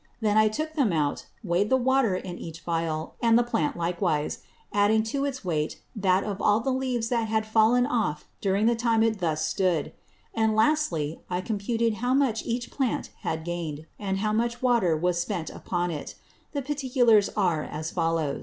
[0.19, 4.39] Then I took them out, weigh'd the Water in each Vial, and the Plant likewise,
[4.73, 8.75] adding to its weight that of all the Leaves that had fallen off during the
[8.75, 9.93] time it stood thus.
[10.33, 15.21] And Lastly, I computed how much each Plant had gain'd; and how much Water was
[15.21, 16.15] spent upon it.
[16.53, 18.39] The Particulars are as follow.